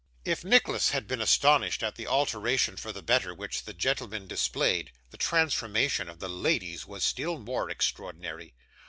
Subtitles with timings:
[0.25, 4.91] If Nicholas had been astonished at the alteration for the better which the gentlemen displayed,
[5.11, 8.55] the transformation of the ladies was still more extraordinary.